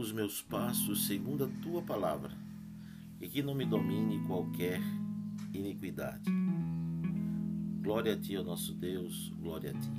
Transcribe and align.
os 0.00 0.12
meus 0.12 0.40
passos 0.40 1.06
segundo 1.06 1.44
a 1.44 1.48
tua 1.62 1.82
palavra, 1.82 2.32
e 3.20 3.28
que 3.28 3.42
não 3.42 3.54
me 3.54 3.66
domine 3.66 4.26
qualquer 4.26 4.80
iniquidade. 5.52 6.24
Glória 7.82 8.14
a 8.14 8.16
ti, 8.16 8.34
ó 8.34 8.42
nosso 8.42 8.72
Deus, 8.72 9.30
glória 9.38 9.72
a 9.72 9.74
ti. 9.74 9.90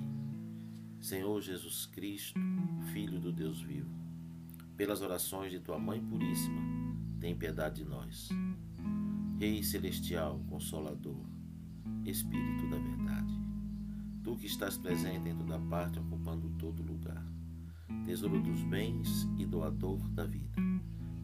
Senhor 0.99 1.39
Jesus 1.39 1.85
Cristo, 1.85 2.39
Filho 2.91 3.20
do 3.20 3.31
Deus 3.31 3.61
vivo, 3.61 3.91
pelas 4.75 5.02
orações 5.02 5.52
de 5.52 5.59
tua 5.59 5.77
Mãe 5.77 6.02
Puríssima, 6.02 6.61
tem 7.20 7.36
piedade 7.36 7.83
de 7.83 7.86
nós. 7.88 8.29
Rei 9.39 9.61
Celestial, 9.61 10.43
Consolador, 10.49 11.23
Espírito 12.05 12.68
da 12.71 12.77
Verdade, 12.79 13.34
tu 14.23 14.35
que 14.35 14.48
estás 14.48 14.77
presente 14.77 15.29
em 15.29 15.35
toda 15.35 15.59
parte, 15.59 15.99
ocupando 15.99 16.49
todo 16.57 16.81
lugar, 16.81 17.23
tesouro 18.05 18.41
dos 18.41 18.63
bens 18.63 19.27
e 19.38 19.45
doador 19.45 19.99
da 20.09 20.26
vida. 20.26 20.62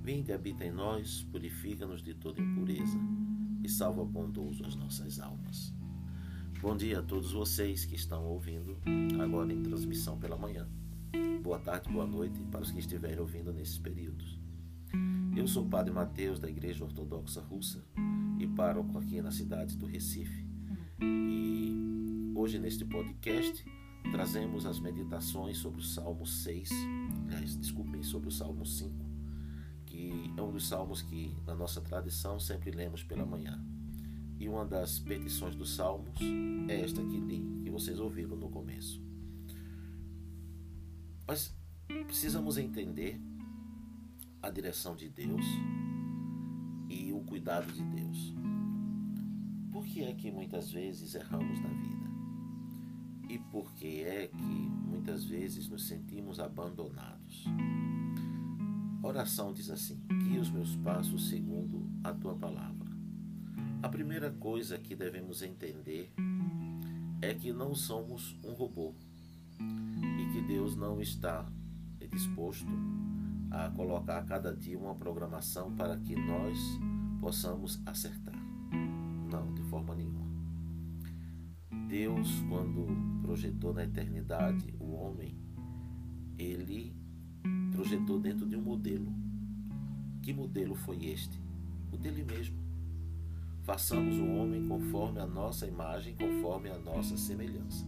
Vinde, 0.01 0.31
habita 0.31 0.63
em 0.63 0.71
nós, 0.71 1.23
purifica-nos 1.31 2.01
de 2.01 2.13
toda 2.13 2.41
impureza 2.41 2.97
e 3.63 3.69
salva 3.69 4.05
bondoso 4.05 4.65
as 4.65 4.75
nossas 4.75 5.19
almas. 5.19 5.73
Bom 6.61 6.75
dia 6.75 6.99
a 6.99 7.03
todos 7.03 7.33
vocês 7.33 7.85
que 7.85 7.95
estão 7.95 8.25
ouvindo 8.25 8.77
agora 9.21 9.51
em 9.53 9.61
transmissão 9.61 10.17
pela 10.17 10.37
manhã. 10.37 10.67
Boa 11.43 11.59
tarde, 11.59 11.89
boa 11.89 12.05
noite 12.05 12.39
para 12.51 12.61
os 12.61 12.71
que 12.71 12.79
estiverem 12.79 13.19
ouvindo 13.19 13.53
nesses 13.53 13.77
períodos. 13.77 14.39
Eu 15.35 15.47
sou 15.47 15.65
o 15.65 15.69
Padre 15.69 15.93
Mateus 15.93 16.39
da 16.39 16.49
Igreja 16.49 16.83
Ortodoxa 16.83 17.41
Russa 17.41 17.85
e 18.39 18.47
pároco 18.47 18.97
aqui 18.97 19.21
na 19.21 19.29
cidade 19.31 19.77
do 19.77 19.85
Recife. 19.85 20.47
E 21.01 22.33
hoje 22.35 22.57
neste 22.57 22.85
podcast 22.85 23.63
trazemos 24.11 24.65
as 24.65 24.79
meditações 24.79 25.57
sobre 25.57 25.79
o 25.79 25.83
Salmo 25.83 26.25
6, 26.25 26.69
aliás, 27.25 27.55
desculpem, 27.57 28.01
sobre 28.03 28.29
o 28.29 28.31
Salmo 28.31 28.65
5, 28.65 28.93
que 29.85 30.33
é 30.35 30.41
um 30.41 30.51
dos 30.51 30.67
salmos 30.67 31.01
que 31.01 31.35
na 31.45 31.55
nossa 31.55 31.81
tradição 31.81 32.39
sempre 32.39 32.71
lemos 32.71 33.03
pela 33.03 33.25
manhã. 33.25 33.63
E 34.39 34.47
uma 34.47 34.65
das 34.65 34.99
petições 34.99 35.55
dos 35.55 35.75
Salmos 35.75 36.19
é 36.67 36.81
esta 36.81 37.03
que 37.03 37.17
li, 37.17 37.61
que 37.63 37.71
vocês 37.71 37.99
ouviram 37.99 38.35
no 38.35 38.49
começo. 38.49 39.01
Mas 41.27 41.57
precisamos 41.87 42.57
entender 42.57 43.19
a 44.41 44.51
direção 44.51 44.95
de 44.95 45.09
Deus 45.09 45.43
e 46.87 47.11
o 47.11 47.21
cuidado 47.21 47.71
de 47.73 47.83
Deus. 47.83 48.35
Por 49.71 49.85
que 49.85 50.03
é 50.03 50.13
que 50.13 50.31
muitas 50.31 50.71
vezes 50.71 51.15
erramos 51.15 51.59
na 51.59 51.69
vida? 51.69 52.06
E 53.29 53.37
por 53.37 53.73
que 53.73 54.01
é 54.01 54.27
que 54.27 54.37
muitas 54.37 55.25
vezes 55.25 55.67
nos 55.67 55.87
sentimos 55.87 56.39
abandonados? 56.39 57.45
A 59.03 59.07
oração 59.07 59.53
diz 59.53 59.69
assim: 59.69 60.01
Guia 60.23 60.41
os 60.41 60.49
meus 60.49 60.75
passos 60.77 61.29
segundo 61.29 61.89
a 62.03 62.13
tua 62.13 62.35
palavra. 62.35 62.87
A 63.83 63.89
primeira 63.89 64.31
coisa 64.31 64.77
que 64.77 64.95
devemos 64.95 65.41
entender 65.41 66.11
é 67.21 67.33
que 67.33 67.51
não 67.51 67.75
somos 67.75 68.37
um 68.43 68.53
robô 68.53 68.93
e 69.59 70.31
que 70.31 70.41
Deus 70.41 70.75
não 70.75 71.01
está 71.01 71.45
disposto 72.09 72.67
a 73.51 73.69
colocar 73.69 74.19
a 74.19 74.23
cada 74.23 74.55
dia 74.55 74.77
uma 74.77 74.95
programação 74.95 75.75
para 75.75 75.97
que 75.97 76.15
nós 76.15 76.57
possamos 77.21 77.81
acertar. 77.85 78.35
Não, 79.31 79.53
de 79.53 79.61
forma 79.63 79.93
nenhuma. 79.93 80.06
Deus, 81.87 82.41
quando 82.49 82.85
projetou 83.21 83.73
na 83.73 83.85
eternidade 83.85 84.73
o 84.77 84.91
homem, 84.91 85.37
ele 86.37 86.93
projetou 87.71 88.19
dentro 88.19 88.45
de 88.45 88.57
um 88.57 88.61
modelo. 88.61 89.13
Que 90.21 90.33
modelo 90.33 90.75
foi 90.75 91.05
este? 91.05 91.41
O 91.91 91.97
dele 91.97 92.25
mesmo. 92.25 92.57
Façamos 93.63 94.17
o 94.17 94.25
homem 94.25 94.67
conforme 94.67 95.19
a 95.19 95.25
nossa 95.25 95.65
imagem, 95.65 96.15
conforme 96.15 96.69
a 96.69 96.77
nossa 96.77 97.15
semelhança. 97.15 97.85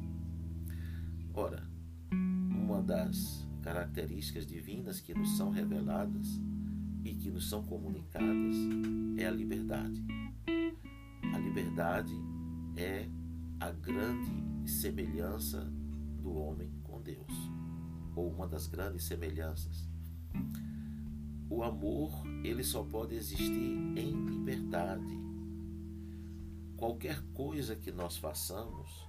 Ora, 1.33 1.69
uma 2.11 2.81
das 2.81 3.45
características 3.61 4.45
divinas 4.45 5.01
que 5.01 5.13
nos 5.13 5.35
são 5.35 5.49
reveladas 5.49 6.39
e 7.03 7.13
que 7.13 7.29
nos 7.29 7.49
são 7.49 7.63
comunicadas 7.63 8.55
é 9.17 9.25
a 9.25 9.31
liberdade. 9.31 10.01
A 11.33 11.37
liberdade 11.37 12.13
é 12.77 13.09
a 13.59 13.71
grande 13.71 14.69
semelhança 14.69 15.71
do 16.21 16.33
homem 16.33 16.71
com 16.83 17.01
Deus, 17.01 17.33
ou 18.15 18.31
uma 18.31 18.47
das 18.47 18.67
grandes 18.67 19.03
semelhanças. 19.05 19.87
O 21.49 21.63
amor, 21.63 22.11
ele 22.43 22.63
só 22.63 22.83
pode 22.83 23.15
existir 23.15 23.51
em 23.51 24.11
liberdade 24.25 25.29
qualquer 26.79 27.21
coisa 27.33 27.75
que 27.75 27.91
nós 27.91 28.15
façamos, 28.15 29.05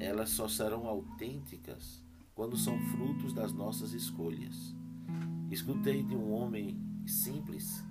elas 0.00 0.30
só 0.30 0.48
serão 0.48 0.88
autênticas 0.88 2.02
quando 2.34 2.56
são 2.56 2.76
frutos 2.86 3.32
das 3.32 3.52
nossas 3.52 3.92
escolhas. 3.92 4.74
Escutei 5.48 6.02
de 6.02 6.16
um 6.16 6.32
homem 6.32 6.76
simples, 7.06 7.84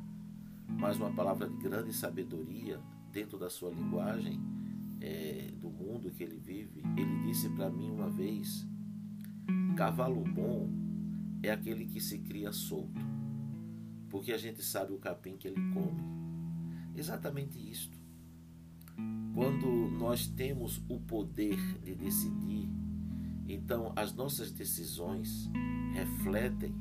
mas 0.67 0.97
uma 0.97 1.11
palavra 1.11 1.47
de 1.47 1.55
grande 1.55 1.93
sabedoria 1.93 2.81
dentro 3.09 3.39
da 3.39 3.49
sua 3.49 3.71
linguagem, 3.71 4.37
é, 5.01 5.51
do 5.59 5.69
mundo 5.69 6.11
que 6.11 6.23
ele 6.23 6.37
vive. 6.37 6.81
Ele 6.97 7.23
disse 7.25 7.49
para 7.49 7.69
mim 7.69 7.89
uma 7.89 8.09
vez: 8.09 8.67
cavalo 9.79 10.25
bom 10.25 10.69
é 11.41 11.49
aquele 11.49 11.85
que 11.85 12.01
se 12.01 12.19
cria 12.19 12.51
solto, 12.51 12.99
porque 14.09 14.33
a 14.33 14.37
gente 14.37 14.61
sabe 14.61 14.91
o 14.91 14.97
capim 14.97 15.37
que 15.37 15.47
ele 15.47 15.61
come. 15.73 16.03
Exatamente 16.93 17.57
isto. 17.57 17.97
Quando 19.33 19.89
nós 19.97 20.27
temos 20.27 20.83
o 20.89 20.99
poder 20.99 21.57
de 21.81 21.95
decidir, 21.95 22.67
então 23.47 23.93
as 23.95 24.13
nossas 24.13 24.51
decisões 24.51 25.49
refletem 25.93 26.75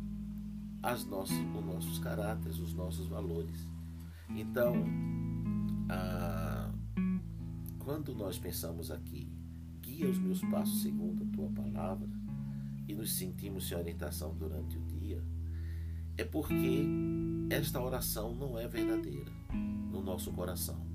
as 0.82 1.04
nossas, 1.04 1.38
os 1.38 1.64
nossos 1.64 1.98
caráteres, 2.00 2.58
os 2.58 2.74
nossos 2.74 3.06
valores. 3.06 3.68
Então, 4.30 4.74
quando 7.88 8.15
nós 8.15 8.38
pensamos 8.38 8.91
aqui, 8.91 9.32
guia 9.81 10.10
os 10.10 10.19
meus 10.19 10.43
passos 10.43 10.82
segundo 10.82 11.25
a 11.25 11.26
tua 11.34 11.49
palavra, 11.49 12.06
e 12.87 12.94
nos 12.94 13.15
sentimos 13.15 13.66
sem 13.66 13.78
orientação 13.78 14.37
durante 14.37 14.76
o 14.76 14.82
dia, 14.82 15.25
é 16.19 16.22
porque 16.22 16.84
esta 17.49 17.81
oração 17.81 18.34
não 18.34 18.59
é 18.59 18.69
verdadeira 18.69 19.32
no 19.91 20.03
nosso 20.03 20.31
coração. 20.34 20.87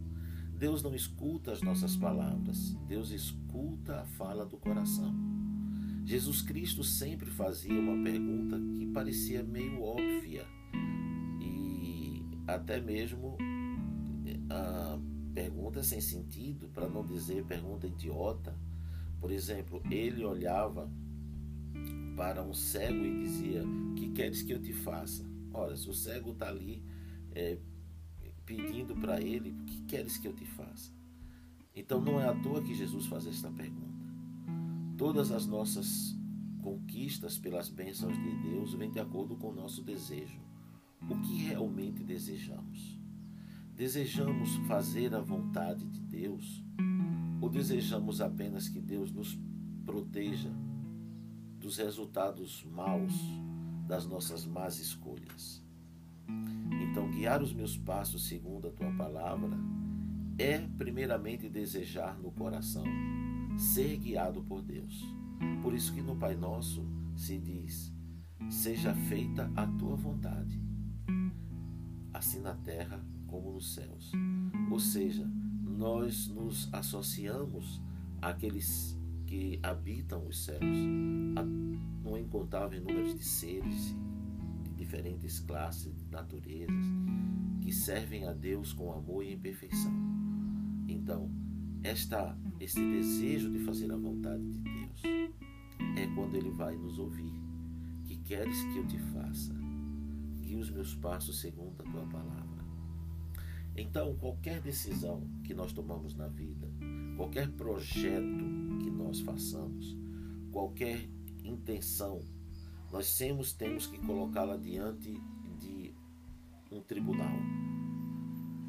Deus 0.55 0.83
não 0.83 0.93
escuta 0.93 1.51
as 1.51 1.63
nossas 1.63 1.95
palavras, 1.95 2.75
Deus 2.87 3.09
escuta 3.09 4.01
a 4.01 4.05
fala 4.05 4.45
do 4.45 4.57
coração. 4.57 5.15
Jesus 6.05 6.43
Cristo 6.43 6.83
sempre 6.83 7.31
fazia 7.31 7.73
uma 7.73 8.03
pergunta 8.03 8.59
que 8.77 8.85
parecia 8.85 9.41
meio 9.41 9.81
óbvia 9.81 10.45
e 11.41 12.23
até 12.45 12.79
mesmo 12.79 13.35
a 14.47 14.99
pergunta 15.33 15.81
sem 15.83 15.99
sentido, 15.99 16.69
para 16.69 16.87
não 16.87 17.05
dizer 17.05 17.43
pergunta 17.45 17.87
idiota. 17.87 18.55
Por 19.19 19.31
exemplo, 19.31 19.81
ele 19.89 20.23
olhava 20.23 20.89
para 22.15 22.43
um 22.43 22.53
cego 22.53 23.03
e 23.03 23.23
dizia: 23.23 23.63
Que 23.95 24.09
queres 24.09 24.41
que 24.41 24.53
eu 24.53 24.61
te 24.61 24.73
faça? 24.73 25.25
Ora, 25.53 25.75
se 25.75 25.89
o 25.89 25.93
cego 25.93 26.31
está 26.31 26.49
ali 26.49 26.83
é, 27.33 27.57
pedindo 28.45 28.95
para 28.95 29.21
ele: 29.21 29.51
O 29.51 29.65
que 29.65 29.81
queres 29.83 30.17
que 30.17 30.27
eu 30.27 30.33
te 30.33 30.45
faça? 30.45 30.91
Então 31.75 31.99
não 31.99 32.19
é 32.19 32.27
à 32.27 32.35
toa 32.35 32.61
que 32.61 32.75
Jesus 32.75 33.07
faz 33.07 33.25
esta 33.25 33.49
pergunta. 33.49 33.93
Todas 34.97 35.31
as 35.31 35.47
nossas 35.47 36.15
conquistas 36.61 37.37
pelas 37.37 37.67
bênçãos 37.67 38.15
de 38.15 38.49
Deus 38.49 38.73
vêm 38.73 38.91
de 38.91 38.99
acordo 38.99 39.35
com 39.35 39.49
o 39.49 39.55
nosso 39.55 39.81
desejo. 39.81 40.39
O 41.09 41.19
que 41.19 41.35
realmente 41.43 42.03
desejamos? 42.03 43.02
Desejamos 43.75 44.55
fazer 44.67 45.15
a 45.15 45.19
vontade 45.19 45.87
de 45.87 45.99
Deus 45.99 46.63
ou 47.41 47.49
desejamos 47.49 48.21
apenas 48.21 48.69
que 48.69 48.79
Deus 48.79 49.11
nos 49.11 49.37
proteja 49.83 50.51
dos 51.59 51.77
resultados 51.77 52.63
maus 52.65 53.13
das 53.87 54.05
nossas 54.05 54.45
más 54.45 54.79
escolhas? 54.79 55.63
Então, 56.83 57.09
guiar 57.09 57.41
os 57.41 57.51
meus 57.51 57.75
passos 57.75 58.27
segundo 58.27 58.67
a 58.67 58.71
tua 58.71 58.91
palavra 58.91 59.57
é, 60.37 60.59
primeiramente, 60.77 61.49
desejar 61.49 62.19
no 62.19 62.31
coração 62.31 62.85
ser 63.57 63.97
guiado 63.97 64.43
por 64.43 64.61
Deus. 64.61 65.03
Por 65.63 65.73
isso 65.73 65.93
que 65.93 66.01
no 66.01 66.15
Pai 66.15 66.35
Nosso 66.35 66.85
se 67.15 67.39
diz: 67.39 67.91
Seja 68.51 68.93
feita 68.93 69.51
a 69.55 69.65
tua 69.65 69.95
vontade, 69.95 70.61
assim 72.13 72.39
na 72.39 72.53
terra 72.53 73.03
como 73.33 73.51
nos 73.51 73.73
céus. 73.73 74.11
Ou 74.69 74.79
seja, 74.79 75.27
nós 75.63 76.27
nos 76.27 76.71
associamos 76.71 77.81
àqueles 78.21 78.95
que 79.25 79.59
habitam 79.63 80.27
os 80.27 80.45
céus, 80.45 80.61
a 81.35 82.07
um 82.07 82.15
incontável 82.15 82.79
número 82.79 83.11
de 83.15 83.23
seres, 83.23 83.95
diferentes 84.75 85.39
classes, 85.39 86.05
naturezas, 86.11 86.85
que 87.59 87.73
servem 87.73 88.27
a 88.27 88.33
Deus 88.33 88.71
com 88.71 88.93
amor 88.93 89.23
e 89.23 89.33
em 89.33 89.39
perfeição. 89.39 89.91
Então, 90.87 91.31
esta, 91.81 92.37
esse 92.59 92.79
desejo 92.79 93.49
de 93.49 93.59
fazer 93.59 93.91
a 93.91 93.97
vontade 93.97 94.47
de 94.47 94.59
Deus 94.59 95.01
é 95.97 96.05
quando 96.13 96.35
Ele 96.35 96.51
vai 96.51 96.75
nos 96.75 96.99
ouvir. 96.99 97.33
Que 98.05 98.15
queres 98.17 98.61
que 98.65 98.77
eu 98.77 98.85
te 98.85 98.99
faça? 98.99 99.55
Guie 100.39 100.55
os 100.55 100.69
meus 100.69 100.93
passos 100.93 101.39
segundo 101.39 101.81
a 101.81 101.91
tua 101.91 102.05
palavra. 102.05 102.53
Então, 103.75 104.15
qualquer 104.17 104.61
decisão 104.61 105.27
que 105.43 105.53
nós 105.53 105.73
tomamos 105.73 106.13
na 106.13 106.27
vida, 106.27 106.69
qualquer 107.17 107.49
projeto 107.51 108.45
que 108.81 108.91
nós 108.91 109.19
façamos, 109.21 109.97
qualquer 110.51 111.09
intenção, 111.43 112.21
nós 112.91 113.17
temos, 113.17 113.53
temos 113.53 113.87
que 113.87 113.97
colocá-la 113.97 114.57
diante 114.57 115.19
de 115.59 115.91
um 116.71 116.81
tribunal. 116.81 117.35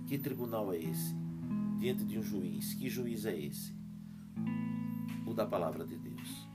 Que 0.07 0.19
tribunal 0.19 0.73
é 0.73 0.79
esse? 0.79 1.15
Diante 1.79 2.05
de 2.05 2.19
um 2.19 2.23
juiz. 2.23 2.73
Que 2.73 2.89
juiz 2.89 3.27
é 3.27 3.39
esse? 3.39 3.75
O 5.27 5.35
da 5.35 5.47
palavra 5.47 5.87
de 5.87 5.99
Deus. 5.99 6.49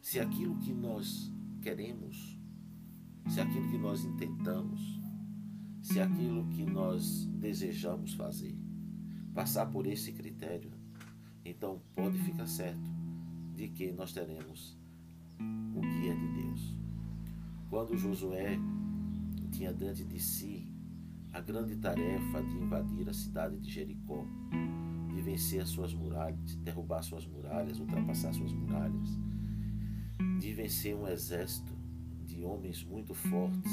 Se 0.00 0.18
aquilo 0.18 0.56
que 0.58 0.72
nós 0.72 1.32
queremos, 1.62 2.36
se 3.28 3.40
aquilo 3.40 3.68
que 3.70 3.78
nós 3.78 4.04
intentamos, 4.04 4.97
se 5.88 6.00
aquilo 6.00 6.46
que 6.48 6.66
nós 6.66 7.24
desejamos 7.40 8.12
fazer 8.12 8.54
passar 9.34 9.64
por 9.64 9.86
esse 9.86 10.12
critério, 10.12 10.70
então 11.42 11.80
pode 11.94 12.18
ficar 12.18 12.46
certo 12.46 12.90
de 13.54 13.68
que 13.68 13.90
nós 13.92 14.12
teremos 14.12 14.76
o 15.74 15.80
guia 15.80 16.14
de 16.14 16.28
Deus. 16.42 16.76
Quando 17.70 17.96
Josué 17.96 18.58
tinha 19.50 19.72
diante 19.72 20.04
de 20.04 20.20
si 20.20 20.70
a 21.32 21.40
grande 21.40 21.74
tarefa 21.76 22.42
de 22.42 22.58
invadir 22.58 23.08
a 23.08 23.14
cidade 23.14 23.58
de 23.58 23.70
Jericó, 23.70 24.26
de 25.14 25.22
vencer 25.22 25.62
as 25.62 25.70
suas 25.70 25.94
muralhas, 25.94 26.44
de 26.44 26.56
derrubar 26.58 27.02
suas 27.02 27.26
muralhas, 27.26 27.80
ultrapassar 27.80 28.34
suas 28.34 28.52
muralhas, 28.52 29.18
de 30.38 30.52
vencer 30.52 30.94
um 30.94 31.08
exército 31.08 31.77
de 32.38 32.44
homens 32.44 32.84
muito 32.84 33.12
fortes 33.14 33.72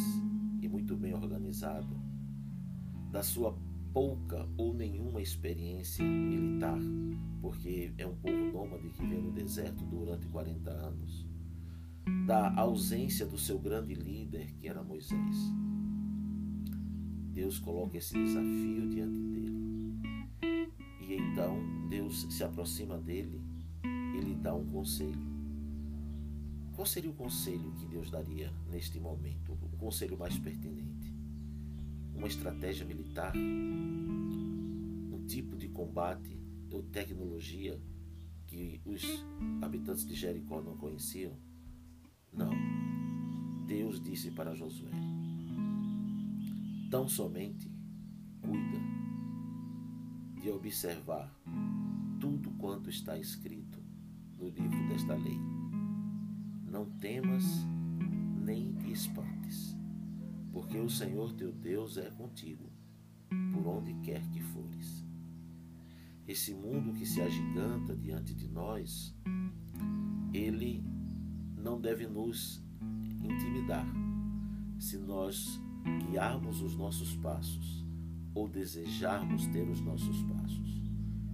e 0.60 0.68
muito 0.68 0.98
bem 0.98 1.14
organizado, 1.14 1.96
da 3.12 3.22
sua 3.22 3.56
pouca 3.94 4.50
ou 4.58 4.74
nenhuma 4.74 5.22
experiência 5.22 6.04
militar, 6.04 6.80
porque 7.42 7.94
é 7.96 8.08
um 8.08 8.16
povo 8.16 8.52
nômade 8.52 8.90
que 8.90 9.06
vem 9.06 9.22
no 9.22 9.32
deserto 9.32 9.86
durante 9.86 10.28
40 10.28 10.72
anos, 10.72 11.28
da 12.26 12.56
ausência 12.56 13.26
do 13.28 13.38
seu 13.38 13.60
grande 13.60 13.94
líder, 13.94 14.52
que 14.56 14.68
era 14.68 14.84
Moisés. 14.84 15.36
Deus 17.34 17.60
coloca 17.60 17.98
esse 17.98 18.16
desafio 18.16 18.90
diante 18.90 19.20
dele. 19.20 20.00
E 21.02 21.14
então 21.14 21.88
Deus 21.88 22.26
se 22.32 22.44
aproxima 22.44 22.98
dele 22.98 23.44
e 23.84 24.22
lhe 24.22 24.34
dá 24.34 24.56
um 24.56 24.66
conselho. 24.66 25.35
Qual 26.76 26.86
seria 26.86 27.10
o 27.10 27.14
conselho 27.14 27.72
que 27.80 27.86
Deus 27.86 28.12
daria 28.12 28.52
neste 28.70 29.00
momento? 29.00 29.54
O 29.54 29.78
conselho 29.78 30.18
mais 30.18 30.38
pertinente? 30.38 31.16
Uma 32.14 32.28
estratégia 32.28 32.86
militar? 32.86 33.34
Um 33.34 35.26
tipo 35.26 35.56
de 35.56 35.70
combate 35.70 36.38
ou 36.70 36.84
tecnologia 36.84 37.82
que 38.46 38.82
os 38.86 39.04
habitantes 39.62 40.06
de 40.06 40.16
Jericó 40.16 40.62
não 40.62 40.76
conheciam? 40.76 41.40
Não. 42.34 42.52
Deus 43.66 44.02
disse 44.02 44.30
para 44.32 44.54
Josué: 44.54 44.92
Tão 46.92 47.08
somente 47.08 47.72
cuida 48.42 48.82
de 50.42 50.50
observar 50.52 51.34
tudo 52.20 52.52
quanto 52.58 52.90
está 52.90 53.18
escrito 53.18 53.82
no 54.38 54.50
livro 54.50 54.90
desta 54.90 55.16
lei 55.16 55.55
não 56.76 56.84
temas 57.00 57.46
nem 58.44 58.74
te 58.74 58.92
espantes, 58.92 59.78
porque 60.52 60.78
o 60.78 60.90
Senhor 60.90 61.32
teu 61.32 61.54
Deus 61.54 61.96
é 61.96 62.10
contigo, 62.12 62.70
por 63.54 63.66
onde 63.66 63.94
quer 64.02 64.22
que 64.28 64.42
fores. 64.42 65.06
Esse 66.28 66.54
mundo 66.54 66.92
que 66.92 67.06
se 67.06 67.22
agiganta 67.22 67.96
diante 67.96 68.34
de 68.34 68.50
nós, 68.50 69.16
ele 70.34 70.84
não 71.58 71.80
deve 71.80 72.08
nos 72.08 72.62
intimidar 73.24 73.88
se 74.78 74.98
nós 74.98 75.58
guiarmos 76.10 76.62
os 76.62 76.76
nossos 76.76 77.16
passos 77.16 77.86
ou 78.34 78.50
desejarmos 78.50 79.48
ter 79.48 79.66
os 79.70 79.80
nossos 79.80 80.24
passos, 80.24 80.84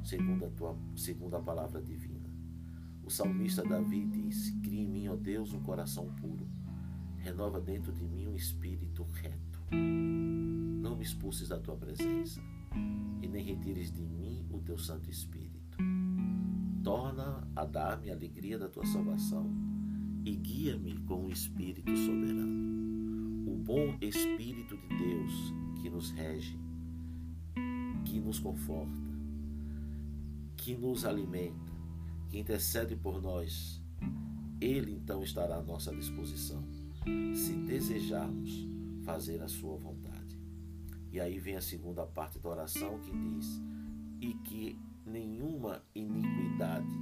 segundo 0.04 0.46
a, 0.46 0.50
tua, 0.52 0.78
segundo 0.96 1.36
a 1.36 1.42
palavra 1.42 1.82
divina. 1.82 2.11
O 3.12 3.14
salmista 3.14 3.62
Davi 3.62 4.06
diz: 4.06 4.52
Cria 4.64 4.84
em 4.84 4.88
mim, 4.88 5.08
ó 5.10 5.18
Deus, 5.18 5.52
um 5.52 5.60
coração 5.60 6.08
puro. 6.22 6.48
Renova 7.18 7.60
dentro 7.60 7.92
de 7.92 8.06
mim 8.06 8.26
um 8.26 8.38
espírito 8.38 9.04
reto. 9.04 9.60
Não 9.70 10.96
me 10.96 11.04
expulses 11.04 11.50
da 11.50 11.60
tua 11.60 11.76
presença 11.76 12.42
e 13.22 13.28
nem 13.28 13.44
retires 13.44 13.92
de 13.92 14.06
mim 14.06 14.48
o 14.50 14.60
teu 14.60 14.78
Santo 14.78 15.10
Espírito. 15.10 15.78
Torna 16.82 17.46
a 17.54 17.66
dar-me 17.66 18.10
a 18.10 18.14
alegria 18.14 18.58
da 18.58 18.70
tua 18.70 18.86
salvação 18.86 19.54
e 20.24 20.34
guia-me 20.34 20.98
com 21.00 21.26
o 21.26 21.30
Espírito 21.30 21.94
soberano. 21.98 23.52
O 23.52 23.58
bom 23.58 23.98
Espírito 24.00 24.78
de 24.78 24.88
Deus 24.88 25.54
que 25.82 25.90
nos 25.90 26.12
rege, 26.12 26.58
que 28.06 28.22
nos 28.22 28.40
conforta, 28.40 29.04
que 30.56 30.78
nos 30.78 31.04
alimenta 31.04 31.71
que 32.32 32.40
intercede 32.40 32.96
por 32.96 33.22
nós, 33.22 33.82
Ele 34.62 34.94
então 34.94 35.22
estará 35.22 35.58
à 35.58 35.62
nossa 35.62 35.94
disposição, 35.94 36.64
se 37.36 37.54
desejarmos 37.58 38.66
fazer 39.04 39.42
a 39.42 39.50
Sua 39.50 39.76
vontade. 39.76 40.40
E 41.12 41.20
aí 41.20 41.38
vem 41.40 41.58
a 41.58 41.62
segunda 41.62 42.06
parte 42.06 42.40
da 42.40 42.50
oração 42.50 43.00
que 43.00 43.12
diz: 43.12 43.62
E 44.22 44.34
que 44.46 44.80
nenhuma 45.06 45.84
iniquidade 45.94 46.96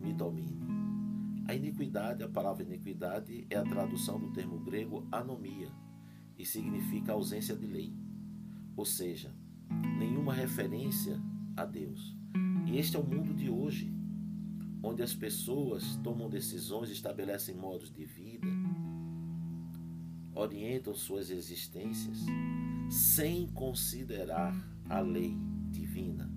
me 0.00 0.12
domine. 0.12 0.68
A 1.46 1.54
iniquidade, 1.54 2.24
a 2.24 2.28
palavra 2.28 2.64
iniquidade, 2.64 3.46
é 3.48 3.56
a 3.56 3.62
tradução 3.62 4.18
do 4.18 4.32
termo 4.32 4.58
grego 4.58 5.06
anomia 5.12 5.70
e 6.36 6.44
significa 6.44 7.12
ausência 7.12 7.56
de 7.56 7.66
lei, 7.66 7.94
ou 8.76 8.84
seja, 8.84 9.32
nenhuma 9.98 10.34
referência 10.34 11.20
a 11.56 11.64
Deus. 11.64 12.19
Este 12.66 12.96
é 12.96 13.00
o 13.00 13.04
mundo 13.04 13.34
de 13.34 13.50
hoje, 13.50 13.92
onde 14.82 15.02
as 15.02 15.14
pessoas 15.14 15.96
tomam 15.96 16.28
decisões, 16.28 16.90
estabelecem 16.90 17.54
modos 17.54 17.92
de 17.92 18.04
vida, 18.04 18.46
orientam 20.34 20.94
suas 20.94 21.30
existências 21.30 22.18
sem 22.88 23.46
considerar 23.48 24.54
a 24.88 25.00
lei 25.00 25.36
divina. 25.70 26.30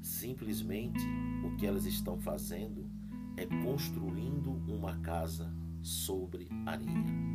Simplesmente 0.00 1.04
o 1.44 1.56
que 1.56 1.66
elas 1.66 1.86
estão 1.86 2.18
fazendo 2.18 2.90
é 3.36 3.46
construindo 3.64 4.52
uma 4.68 4.98
casa 4.98 5.52
sobre 5.82 6.48
areia. 6.66 7.34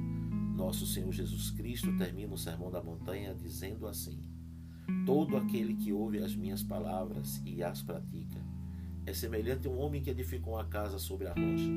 Nosso 0.55 0.86
Senhor 0.86 1.12
Jesus 1.12 1.51
Cristo 1.51 1.95
termina 1.98 2.33
o 2.33 2.38
Sermão 2.38 2.71
da 2.71 2.81
Montanha 2.81 3.33
dizendo 3.33 3.88
assim: 3.88 4.24
Todo 5.05 5.38
aquele 5.38 5.75
que 5.75 5.91
ouve 5.91 6.19
as 6.19 6.36
minhas 6.36 6.63
palavras 6.63 7.41
e 7.46 7.63
as 7.63 7.81
pratica 7.81 8.39
é 9.05 9.13
semelhante 9.13 9.67
a 9.67 9.72
um 9.72 9.79
homem 9.79 10.01
que 10.01 10.10
edificou 10.10 10.53
uma 10.53 10.65
casa 10.65 11.00
sobre 11.00 11.27
a 11.27 11.34
rocha. 11.34 11.72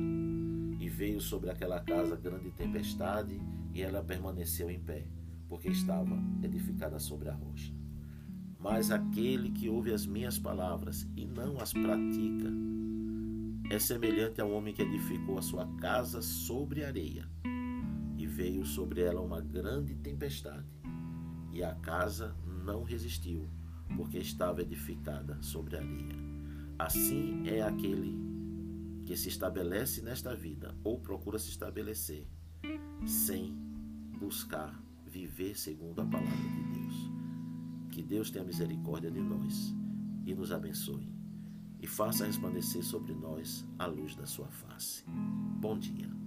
E 0.79 0.89
veio 0.89 1.19
sobre 1.19 1.49
aquela 1.49 1.79
casa 1.79 2.15
grande 2.15 2.51
tempestade, 2.51 3.39
e 3.73 3.81
ela 3.81 4.03
permaneceu 4.03 4.69
em 4.69 4.79
pé, 4.79 5.05
porque 5.49 5.69
estava 5.69 6.15
edificada 6.43 6.99
sobre 6.99 7.29
a 7.29 7.33
rocha. 7.33 7.73
Mas 8.59 8.91
aquele 8.91 9.49
que 9.49 9.67
ouve 9.67 9.91
as 9.91 10.05
minhas 10.05 10.37
palavras 10.37 11.07
e 11.15 11.25
não 11.25 11.59
as 11.59 11.73
pratica 11.73 12.51
é 13.69 13.79
semelhante 13.79 14.39
a 14.39 14.45
um 14.45 14.53
homem 14.53 14.73
que 14.73 14.83
edificou 14.83 15.37
a 15.37 15.41
sua 15.41 15.65
casa 15.77 16.21
sobre 16.21 16.83
areia. 16.83 17.27
E 18.17 18.27
veio 18.27 18.63
sobre 18.63 19.01
ela 19.01 19.21
uma 19.21 19.41
grande 19.41 19.95
tempestade, 19.95 20.67
e 21.51 21.63
a 21.63 21.73
casa 21.75 22.35
não 22.63 22.83
resistiu, 22.83 23.49
porque 23.95 24.17
estava 24.17 24.61
edificada 24.61 25.41
sobre 25.41 25.77
areia. 25.77 26.15
Assim 26.79 27.47
é 27.47 27.61
aquele 27.61 28.17
que 29.05 29.15
se 29.15 29.29
estabelece 29.29 30.01
nesta 30.01 30.35
vida 30.35 30.75
ou 30.83 30.99
procura 30.99 31.37
se 31.37 31.49
estabelecer 31.49 32.27
sem 33.05 33.53
buscar 34.17 34.81
viver 35.05 35.57
segundo 35.57 36.01
a 36.01 36.05
palavra 36.05 36.35
de 36.35 36.79
Deus. 36.79 37.11
Que 37.91 38.01
Deus 38.01 38.31
tenha 38.31 38.45
misericórdia 38.45 39.11
de 39.11 39.21
nós 39.21 39.75
e 40.25 40.33
nos 40.33 40.51
abençoe 40.51 41.13
e 41.79 41.85
faça 41.85 42.25
resplandecer 42.25 42.83
sobre 42.83 43.13
nós 43.13 43.65
a 43.77 43.85
luz 43.85 44.15
da 44.15 44.25
sua 44.25 44.47
face. 44.47 45.03
Bom 45.59 45.77
dia. 45.77 46.22